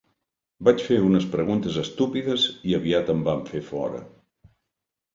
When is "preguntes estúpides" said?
1.35-2.49